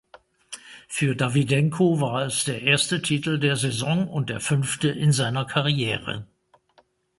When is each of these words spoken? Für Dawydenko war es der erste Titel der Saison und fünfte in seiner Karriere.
Für 0.87 1.15
Dawydenko 1.15 2.01
war 2.01 2.23
es 2.25 2.43
der 2.43 2.63
erste 2.63 3.03
Titel 3.03 3.37
der 3.37 3.55
Saison 3.55 4.07
und 4.07 4.31
fünfte 4.41 4.87
in 4.89 5.11
seiner 5.11 5.45
Karriere. 5.45 6.25